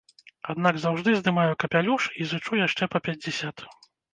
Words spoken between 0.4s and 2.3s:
Аднак заўжды здымаю капялюш і